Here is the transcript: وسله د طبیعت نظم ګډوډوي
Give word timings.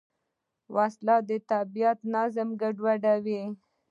وسله 0.75 1.15
د 1.29 1.31
طبیعت 1.51 1.99
نظم 2.15 2.49
ګډوډوي 2.61 3.41